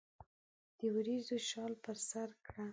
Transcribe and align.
د 0.79 0.81
وریځو 0.95 1.37
شال 1.49 1.73
پر 1.83 1.95
سرکړه 2.09 2.65